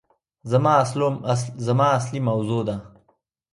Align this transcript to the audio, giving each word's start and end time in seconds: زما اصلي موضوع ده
زما 1.65 1.85
اصلي 1.97 2.19
موضوع 2.19 2.63
ده 2.65 2.93